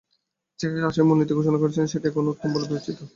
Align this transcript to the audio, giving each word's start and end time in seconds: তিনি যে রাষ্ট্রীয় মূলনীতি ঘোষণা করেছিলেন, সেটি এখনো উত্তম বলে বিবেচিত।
তিনি 0.59 0.71
যে 0.75 0.81
রাষ্ট্রীয় 0.81 1.07
মূলনীতি 1.07 1.33
ঘোষণা 1.35 1.57
করেছিলেন, 1.59 1.87
সেটি 1.87 2.05
এখনো 2.07 2.29
উত্তম 2.33 2.49
বলে 2.53 2.65
বিবেচিত। 2.65 2.99